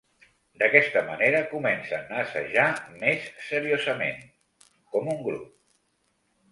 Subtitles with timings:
[0.61, 2.65] D'aquesta manera comencen a assajar
[3.05, 4.21] més seriosament,
[4.97, 5.47] com un grup.